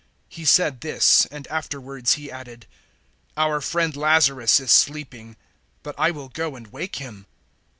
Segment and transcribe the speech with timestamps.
[0.31, 2.65] 011:011 He said this, and afterwards He added,
[3.37, 5.35] "Our friend Lazarus is sleeping,
[5.83, 7.27] but I will go and wake him."